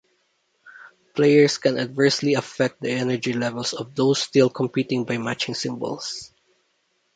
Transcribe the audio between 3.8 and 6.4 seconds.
those still competing by matching symbols.